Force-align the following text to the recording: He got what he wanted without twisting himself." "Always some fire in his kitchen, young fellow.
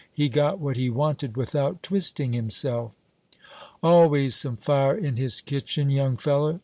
He 0.11 0.29
got 0.29 0.57
what 0.57 0.77
he 0.77 0.89
wanted 0.89 1.37
without 1.37 1.83
twisting 1.83 2.33
himself." 2.33 2.93
"Always 3.83 4.33
some 4.35 4.57
fire 4.57 4.97
in 4.97 5.15
his 5.15 5.41
kitchen, 5.41 5.91
young 5.91 6.17
fellow. 6.17 6.59